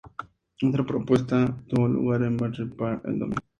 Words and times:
Otra 0.63 0.83
protesta 0.83 1.55
tuvo 1.67 1.87
lugar 1.87 2.23
en 2.23 2.35
Battery 2.35 2.69
Park 2.71 3.03
el 3.05 3.19
domingo. 3.19 3.41